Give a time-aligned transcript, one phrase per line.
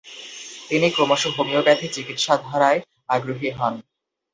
[0.69, 2.79] তিনি ক্রমশ হোমিওপ্যাথি চিকিৎসা ধারায়
[3.09, 3.73] আগ্রহী হন।